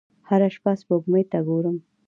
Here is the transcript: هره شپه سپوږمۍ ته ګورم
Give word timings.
هره 0.29 0.47
شپه 0.55 0.71
سپوږمۍ 0.79 1.23
ته 1.31 1.39
ګورم 1.47 1.77